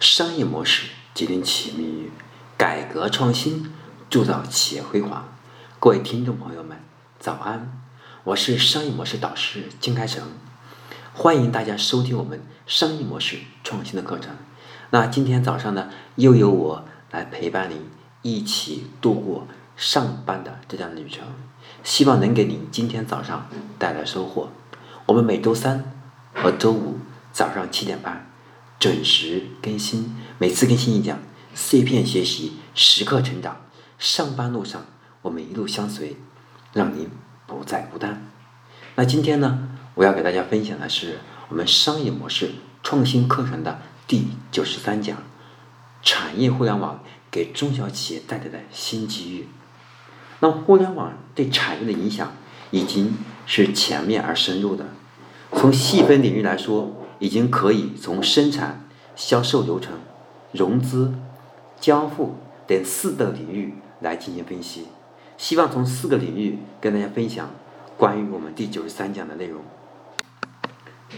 [0.00, 2.10] 商业模式决定企业命运，
[2.56, 3.70] 改革创新
[4.08, 5.28] 铸造企业辉煌。
[5.78, 6.78] 各位听众朋友们，
[7.18, 7.70] 早安！
[8.24, 10.22] 我是商业模式导师金开成，
[11.12, 14.34] 欢迎大家收听我们商业模式创新的课程。
[14.88, 17.86] 那今天早上呢，又由我来陪伴您
[18.22, 19.46] 一起度过
[19.76, 21.26] 上班的这段旅程，
[21.84, 23.46] 希望能给您今天早上
[23.78, 24.48] 带来收获。
[25.04, 25.92] 我们每周三
[26.34, 26.96] 和周五
[27.34, 28.29] 早上七点半。
[28.80, 31.18] 准时更新，每次更新一讲，
[31.54, 33.60] 碎片学习，时刻成长。
[33.98, 34.86] 上班路上，
[35.20, 36.16] 我们一路相随，
[36.72, 37.10] 让您
[37.46, 38.26] 不再孤单。
[38.94, 41.18] 那今天呢，我要给大家分享的是
[41.50, 45.18] 我们商业模式创新课程的第九十三讲：
[46.02, 49.46] 产业互联网给中小企业带来的新机遇。
[50.38, 52.32] 那互联网对产业的影响
[52.70, 54.86] 已经是全面而深入的，
[55.52, 56.96] 从细分领域来说。
[57.20, 58.84] 已经可以从生产、
[59.14, 59.92] 销售流程、
[60.52, 61.14] 融资、
[61.78, 62.34] 交付
[62.66, 64.88] 等四个领域来进行分析。
[65.38, 67.50] 希望从四个领域跟大家分享
[67.96, 69.62] 关于我们第九十三讲的内容。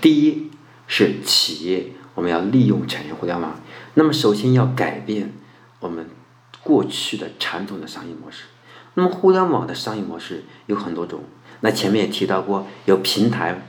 [0.00, 0.50] 第一
[0.86, 3.60] 是企业，我们要利用产业互联网。
[3.94, 5.32] 那么首先要改变
[5.80, 6.08] 我们
[6.62, 8.44] 过去的传统的商业模式。
[8.94, 11.20] 那么互联网的商业模式有很多种。
[11.60, 13.62] 那前面也提到过，有平台、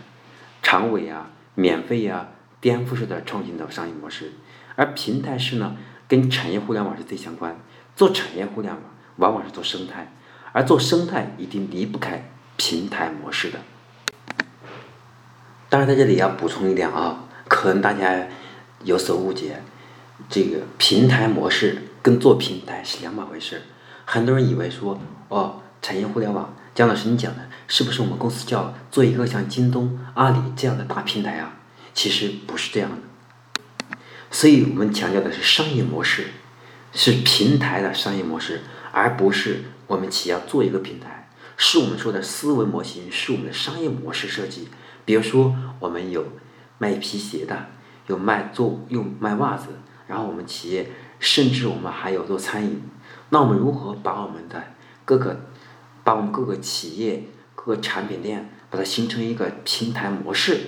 [0.62, 1.30] 长尾啊。
[1.56, 4.32] 免费呀，颠覆式的创新的商业模式，
[4.76, 5.76] 而平台式呢，
[6.08, 7.60] 跟产业互联网是最相关。
[7.96, 8.82] 做产业互联网，
[9.18, 10.14] 往往是做生态，
[10.54, 13.60] 而做生态一定离不开平台模式的。
[15.70, 18.28] 当然，在这里要补充一点啊，可能大家
[18.84, 19.62] 有所误解，
[20.30, 23.62] 这个平台模式跟做平台是两码回事。
[24.06, 26.54] 很多人以为说，哦，产业互联网。
[26.74, 31.54] 姜老师，你讲的是不是我们公司叫做一个像京东、阿里这样的大平台啊？
[31.94, 33.98] 其实不是这样的，
[34.32, 36.28] 所以我们强调的是商业模式，
[36.94, 38.62] 是平台的商业模式，
[38.94, 44.70] 而不是我们企业要做一个平台，是我们说的思维模型，是我们的商业模式设计。
[45.04, 46.26] 比如说，我们有
[46.78, 47.68] 卖皮鞋的，
[48.08, 49.68] 有卖做用卖袜子，
[50.08, 52.82] 然后我们企业甚至我们还有做餐饮，
[53.30, 54.64] 那我们如何把我们的
[55.04, 55.51] 各个
[56.04, 57.24] 把我们各个企业、
[57.56, 60.62] 各个产品链，把它形成一个平台模式，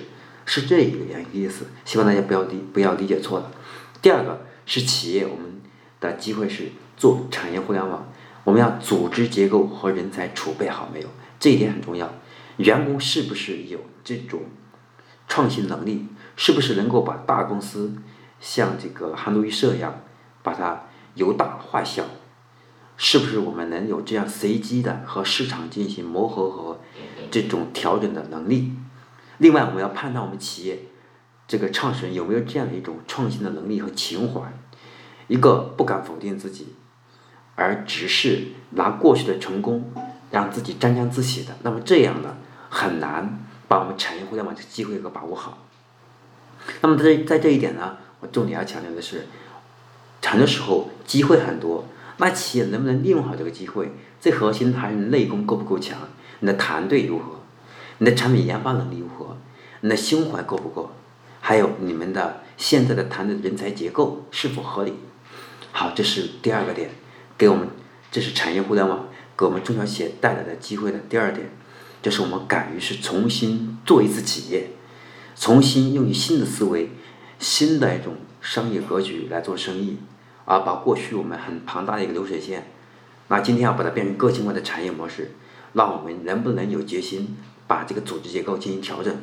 [0.44, 1.66] 是这一个样一个意思。
[1.84, 3.50] 希望大家不要理不要理解错了。
[4.00, 5.60] 第二个是企业，我们
[6.00, 8.12] 的机会是做产业互联网，
[8.44, 11.08] 我们要组织结构和人才储备好没有？
[11.40, 12.12] 这一点很重要。
[12.58, 14.42] 员工是不是有这种
[15.26, 16.06] 创新能力？
[16.36, 17.94] 是不是能够把大公司
[18.40, 20.02] 像这个韩都衣舍一样，
[20.42, 22.04] 把它由大化小？
[22.96, 26.80] 是不是我们能有这样随机的和市场进行磨合和
[27.30, 28.72] 这种调整的能力？
[29.38, 30.78] 另外，我们要判断我们企业
[31.48, 34.40] 这个创始人有没有这样的一种创新的能力和情怀。
[35.26, 36.74] 一个不敢否定自己，
[37.56, 39.90] 而只是拿过去的成功
[40.30, 42.36] 让自己沾沾自喜的，那么这样呢
[42.68, 45.66] 很难把我们产业互联网的机会给把握好。
[46.80, 49.26] 那么在在这一点呢，我重点要强调的是，
[50.22, 51.84] 很多时候机会很多。
[52.18, 53.92] 那企业能不能利用好这个机会？
[54.20, 55.98] 最核心还是内功够不够强，
[56.40, 57.40] 你的团队如何，
[57.98, 59.36] 你的产品研发能力如何，
[59.80, 60.92] 你的胸怀够不够，
[61.40, 64.94] 还有你们的现在的团队人才结构是否合理？
[65.72, 66.90] 好，这是第二个点，
[67.36, 67.68] 给我们
[68.10, 71.50] 这是产业互联网给我们中小企业带来的机会的第二点，
[72.00, 74.70] 就是我们敢于是重新做一次企业，
[75.36, 76.90] 重新用新的思维、
[77.38, 79.98] 新的一种商业格局来做生意。
[80.44, 82.66] 啊，把过去我们很庞大的一个流水线，
[83.28, 85.32] 那今天要把它变成个性化的产业模式，
[85.72, 89.14] 那我们能不能有决心把这个组织结构进行调整？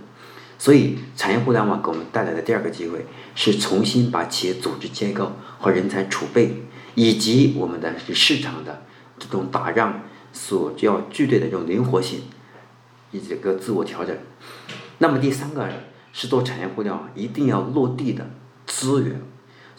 [0.57, 8.83] 所以，产业互联网给我们带来的第二个机会是重新把企业组织结构和人才储备，以及我们的市场的
[9.17, 12.21] 这种打让所要具备的这种灵活性，
[13.11, 14.15] 以及这个自我调整。
[14.99, 15.67] 那么第三个
[16.13, 18.29] 是做产业互联网一定要落地的
[18.67, 19.19] 资源。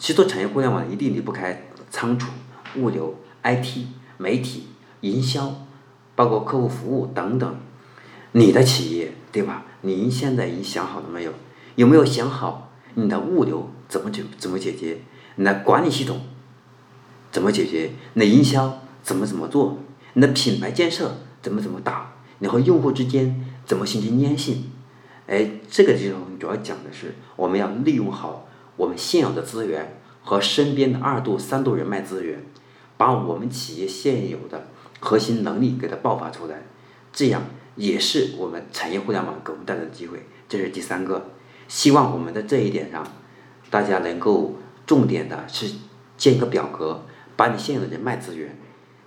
[0.03, 2.29] 其实做产业互联网一定离不开仓储、
[2.75, 3.85] 物流、IT、
[4.17, 4.67] 媒体、
[4.99, 5.65] 营销，
[6.13, 7.55] 包括客户服务等等。
[8.33, 9.63] 你的企业对吧？
[9.79, 11.31] 您现在已经想好了没有？
[11.75, 14.97] 有没有想好你的物流怎么解怎么解决？
[15.35, 16.19] 你的管理系统
[17.31, 17.91] 怎么解决？
[18.15, 19.79] 你的营销怎么怎么做？
[20.15, 22.15] 你的品牌建设怎么怎么打？
[22.39, 24.69] 你和用户之间怎么形成粘性？
[25.27, 28.49] 哎，这个地方主要讲的是我们要利用好。
[28.75, 32.43] 我们现有的资源和身边的二度、三度人脉资源，
[32.97, 34.67] 把我们企业现有的
[34.99, 36.63] 核心能力给它爆发出来，
[37.11, 37.43] 这样
[37.75, 40.25] 也是我们产业互联网给我们带来的机会。
[40.47, 41.29] 这是第三个，
[41.67, 43.05] 希望我们在这一点上，
[43.69, 44.55] 大家能够
[44.85, 45.07] 重。
[45.07, 45.73] 点的是
[46.17, 47.03] 建一个表格，
[47.35, 48.55] 把你现有的人脉资源、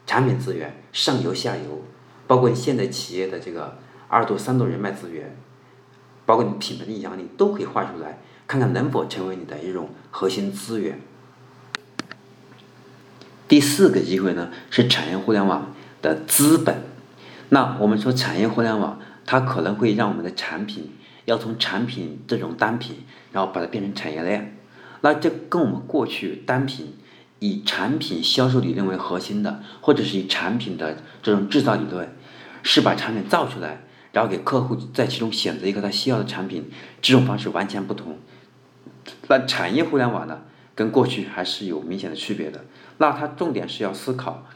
[0.07, 1.83] 产品资源、上游下游，
[2.27, 3.79] 包括你现在企业的这个
[4.09, 5.37] 二度、三度人脉资源，
[6.25, 11.01] 包括你品牌的影响力，都可以画出来，看看能否成为你的一种核心资源。
[13.49, 16.83] 第四个机会呢，是产业互联网的资本。
[17.51, 20.93] 那我们说产业互联网，它可能会让我们的产品
[21.27, 24.57] 要从产品这种单品，然后把它变成产业链。
[25.03, 26.95] 那这跟我们过去单品
[27.39, 32.09] 以产品销售理论为核心的，或者是以产品的这种制造理论，
[32.65, 36.69] 是把产品造出来，然后给客户在其中选择一个他需要的产品，
[37.01, 38.19] 这种方式完全不同。
[39.29, 40.43] 那产业互联网呢，
[40.75, 42.65] 跟过去还是有明显的区别的。
[42.99, 44.47] 那它重点是要思考，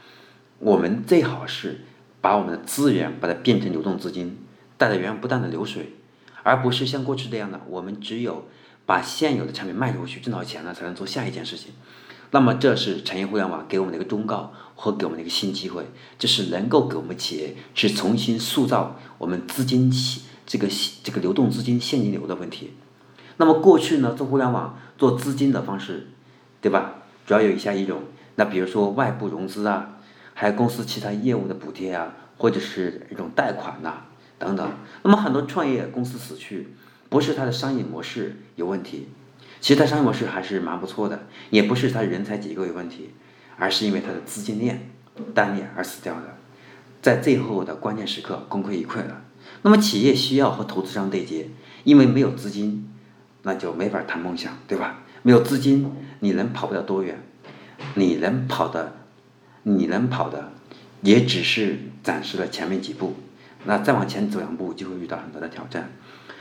[0.59, 1.81] 我们最好是
[2.21, 4.37] 把我们的资源把它变成流动资金，
[4.77, 5.93] 带来源源不断的流水，
[6.43, 8.47] 而不是像过去这样的，我们只有
[8.85, 11.73] 把现有的产品卖出去挣到钱了，才能做下一件事情。
[12.31, 15.85] 那么这是产业互联网给我们的一个忠告和给我们的一个新机会，
[16.17, 19.91] 就是能够给我们企业去重新塑造我们资金
[20.45, 20.67] 这个
[21.03, 22.71] 这个流动资金现金流的问题。
[23.37, 26.07] 那么过去呢，做互联网做资金的方式，
[26.61, 26.95] 对吧？
[27.25, 28.03] 主要有以下一种。
[28.35, 29.97] 那比如说外部融资啊，
[30.33, 34.03] 还有公司其他业务的补贴啊，或者是一种贷款呐
[34.39, 34.71] 等等。
[35.03, 36.69] 那么很多创业公司死去，
[37.09, 39.09] 不是它的商业模式有问题，
[39.59, 43.11] 其实它商业模式还是蛮不错的，也不是它人才结构有问题，
[43.57, 44.89] 而是因为它的资金链
[45.33, 46.37] 断裂而死掉的，
[47.01, 49.21] 在最后的关键时刻功亏一篑了。
[49.61, 51.49] 那么企业需要和投资商对接，
[51.83, 52.89] 因为没有资金，
[53.43, 55.01] 那就没法谈梦想，对吧？
[55.23, 57.21] 没有资金，你能跑不了多远。
[57.95, 58.93] 你能跑的，
[59.63, 60.51] 你能跑的，
[61.01, 63.15] 也只是暂时的前面几步，
[63.65, 65.91] 那再往前走两步就会遇到很多的挑战。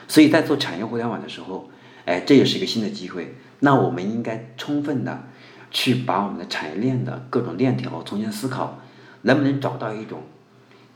[0.07, 1.71] 所以在做产业互联网的时候，
[2.05, 3.37] 哎，这也是一个新的机会。
[3.61, 5.23] 那我们应该充分的
[5.71, 8.79] 去把我们的产业链的各种链条重新思考，
[9.23, 10.23] 能不能找到一种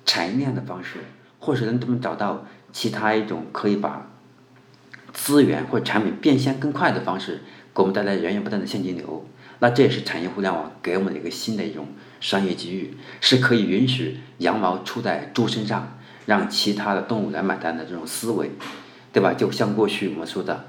[0.04, 1.00] 产业链的方式，
[1.38, 4.10] 或者能不能找到其他一种可以把
[5.14, 7.40] 资源或产品变现更快的方式，
[7.74, 9.26] 给我们带来源源不断的现金流。
[9.60, 11.86] 那这也是产业互联网给我们的一个新的一种
[12.20, 15.96] 商业机遇，是可以允许羊毛出在猪身上，
[16.26, 18.50] 让其他的动物来买单的这种思维，
[19.12, 19.32] 对吧？
[19.32, 20.64] 就像过去我们说的，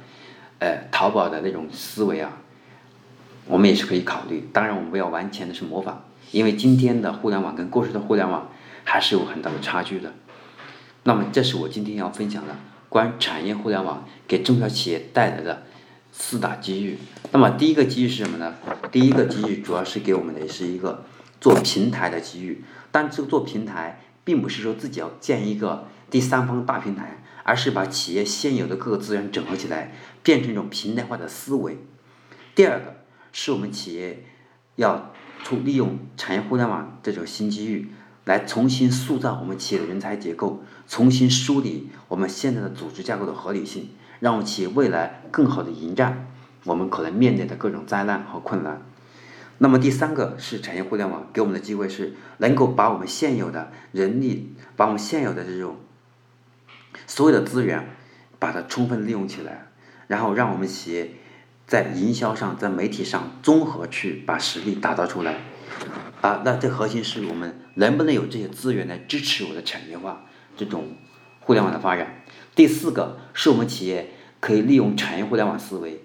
[0.60, 2.38] 呃，淘宝的那种思维啊，
[3.48, 4.48] 我们也是可以考虑。
[4.54, 8.50] 当然，我们不要完全的是模仿，因为今天的互联网跟过去的互联网
[8.84, 10.14] 还是有很大的差距的。
[11.04, 12.56] 那么，这是我今天要分享的
[12.96, 15.64] 关产业互联网给中小企业带来的。
[16.14, 16.98] 四大机遇，
[17.34, 18.56] 那么第一个机遇是什么呢？
[18.90, 21.04] 第一个机遇主要是给我们的是一个
[21.42, 22.64] 做平台的机遇，
[22.94, 29.94] 但这个做平台并不是说自己要建一个第三方大平台，而是把企业现有的各个资源整合起来，
[30.24, 31.78] 变成一种平台化的思维。
[32.56, 33.02] 第二个
[33.34, 34.24] 是我们企业
[34.78, 35.12] 要
[35.44, 37.90] 出利用产业互联网这种新机遇，
[38.26, 43.90] 来重新塑造我们企业的人才结构，重新梳理我们现在的组织架构的合理性。
[44.20, 46.32] 让我们企业未来更好的迎战
[46.64, 48.82] 我们可能面对的各种灾难和困难。
[49.58, 55.78] 那么第三个是产业互联网给我们的机会是能够把我们现有的人力，把我们现有的这种
[57.06, 57.96] 所有的资源，
[58.40, 59.68] 把它充分利用起来，
[60.08, 61.12] 然后让我们企业
[61.68, 65.36] 在营销上、在媒体上综合去把实力打造出来。
[66.22, 70.26] 啊，那这核心是我们能不能有这些资源来支持我的产业化
[70.58, 70.96] 这种
[71.40, 72.24] 互联网的发展。
[72.56, 76.04] 第四个是我们企业可以利用产业互联网思维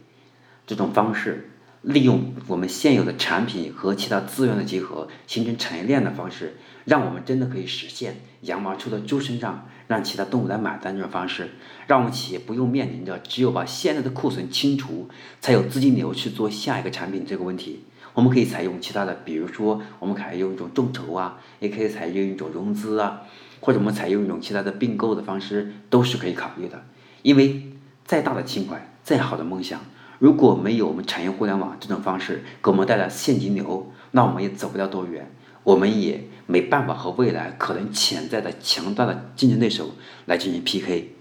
[0.67, 1.51] 这种方式，
[1.83, 11.51] 利用我们现有的产品和其他资源的结合，形成产业链的方式，让我们真的可以实现羊毛出在猪身上，让其他动物来买单这种方式，
[11.87, 15.09] 让我们企业不用面临着只有把现在的库存清除，
[15.41, 17.85] 才有资金流去做下一个产品这个问题。
[18.15, 23.23] 我们可以采用其他的，比如说我们可以用一种众筹啊，也可以采用一种融资啊。
[23.63, 26.83] 或者我们采用一种其他的并购的方式，都是可以考虑的。
[27.21, 27.71] 因为
[28.07, 29.79] 再大的情怀，再好的梦想，
[30.19, 35.31] 如果没有我们产业互联网这种方式给我们带来现金流，那我们也走不了多远，
[35.63, 39.91] 我们也没办法和未来可能潜在的强大的竞争对手
[40.25, 41.17] 来进行 PK。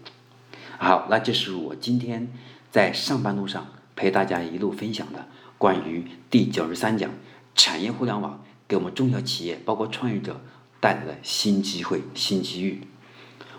[0.78, 2.30] 好，那这是我今天
[2.72, 3.68] 在上班路上
[3.98, 5.28] 陪大家一路分享的
[5.60, 7.12] 关于第九十三讲
[7.54, 10.42] 产业互联网给我们中小企业，包括创业者。
[10.82, 12.88] 带来的新机会、新机遇。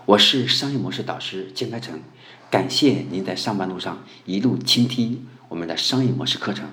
[0.07, 2.01] 我是商业模式导师金开成，
[2.51, 6.71] 感谢您在上班路上一路倾听我们的商业模式课程。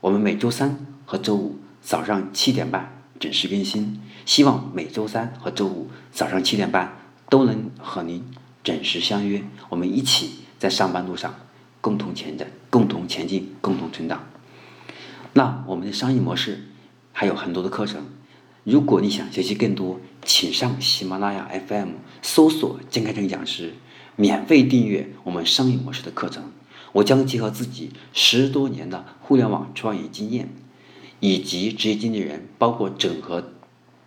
[0.00, 6.96] 我们每周三和周五早上七点半准时更新，希望每周三和周五早上七点半
[7.28, 8.24] 都能和您
[8.62, 11.34] 准时相约，我们一起在上班路上
[11.82, 14.24] 共同前进、共同前进、共同成长。
[15.36, 16.62] 那我们的商业模式
[17.12, 18.06] 还有很多的课程，
[18.62, 23.74] 如果你想学习更多，请上喜马拉雅 FM 搜索“金开成讲师”，
[24.14, 26.52] 免费订阅我们商业模式的课程。
[26.92, 30.54] 我将结合自己十多年的互联网创业经验，
[31.18, 33.52] 以及职业经理人，包括整合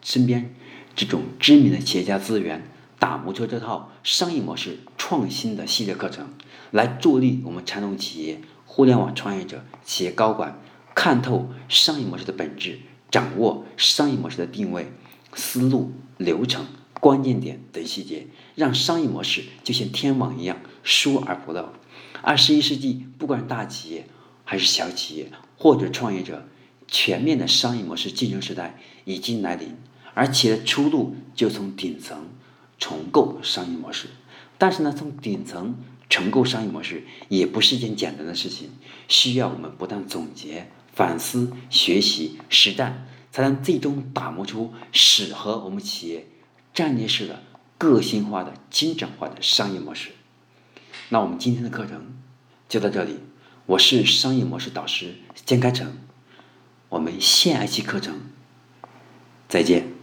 [0.02, 0.56] 身边
[0.96, 6.30] 这种知名的企业家资源，打磨出这套商业模式创新的系列课程，
[6.72, 10.58] 来助力我们传统企业、互联网创业者、企业高管
[10.98, 12.80] 看透商业模式的本质，
[13.12, 14.92] 掌握商业模式的定位、
[15.36, 16.66] 思路、流程、
[17.00, 18.26] 关键点等细节，
[18.56, 21.70] 让商业模式就像天网一样疏而不漏。
[22.24, 24.08] 二十一世纪，不管大企业
[24.44, 26.48] 还是小企业，或者创业者，
[26.88, 29.78] 全面的商业模式竞争时代已经来临，
[30.16, 32.26] 而企业的出路就从顶层
[32.80, 34.08] 重构商业模式。
[34.58, 35.76] 但是呢，从顶层
[36.10, 38.72] 重构商业模式也不是一件简单的事情，
[39.08, 46.28] 需要我们不断总结、反思、学习、实战，才能最终打磨出适合我们企业
[46.74, 47.44] 战略式的、
[47.78, 50.10] 个性化的、精准化的商业模式。
[51.10, 52.18] 那我们今天的课程
[52.68, 53.20] 就到这里，
[53.68, 55.14] 我是商业模式导师
[55.46, 55.96] 江开成，
[56.90, 58.20] 我们下一期课程
[59.48, 59.97] 再见。